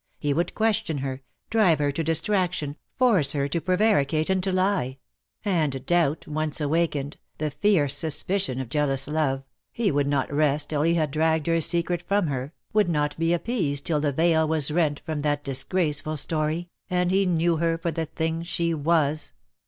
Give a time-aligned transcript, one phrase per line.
[0.17, 1.21] He would question her,
[1.51, 4.97] drive her to distraction, force her to prevaricate and to lie;
[5.45, 6.91] and doubt once DEAD LOVE HAS CHAINS.
[6.91, 11.11] 239 awakened, the fierce suspicion of jealous love, he would not rest till he had
[11.11, 15.19] dragged her secret from her, would not be appeased till the veil was rent from
[15.19, 19.33] that disgraceful story, and he knew her for the thing she was.